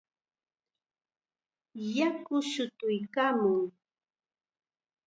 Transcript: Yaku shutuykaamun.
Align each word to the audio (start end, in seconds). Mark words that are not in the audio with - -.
Yaku 1.95 2.35
shutuykaamun. 2.51 3.63